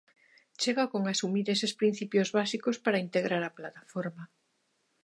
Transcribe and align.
Chega 0.61 0.85
con 0.93 1.03
asumir 1.05 1.45
eses 1.55 1.73
principios 1.79 2.27
básicos 2.39 2.75
para 2.85 3.01
integrar 3.05 3.43
a 3.45 3.55
plataforma. 3.59 4.23